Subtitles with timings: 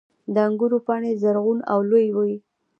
[0.33, 2.35] •د انګورو پاڼې زرغون او لویې وي.